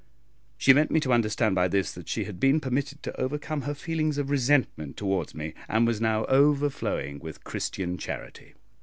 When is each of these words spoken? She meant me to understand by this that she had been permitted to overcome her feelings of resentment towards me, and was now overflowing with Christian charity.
She 0.57 0.73
meant 0.73 0.89
me 0.89 0.99
to 1.01 1.13
understand 1.13 1.53
by 1.53 1.67
this 1.67 1.91
that 1.91 2.09
she 2.09 2.23
had 2.23 2.39
been 2.39 2.59
permitted 2.59 3.03
to 3.03 3.15
overcome 3.21 3.61
her 3.61 3.75
feelings 3.75 4.17
of 4.17 4.31
resentment 4.31 4.97
towards 4.97 5.35
me, 5.35 5.53
and 5.69 5.85
was 5.85 6.01
now 6.01 6.25
overflowing 6.25 7.19
with 7.19 7.43
Christian 7.43 7.99
charity. 7.99 8.55